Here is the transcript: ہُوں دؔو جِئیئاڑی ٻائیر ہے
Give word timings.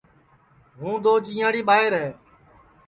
ہُوں 0.79 0.95
دؔو 1.03 1.13
جِئیئاڑی 1.25 1.61
ٻائیر 1.67 1.91
ہے 2.01 2.07